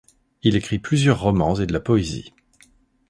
Il 0.41 0.55
écrit 0.55 0.79
plusieurs 0.79 1.21
romans 1.21 1.53
et 1.57 1.67
de 1.67 1.73
la 1.73 1.79
poésie. 1.79 2.33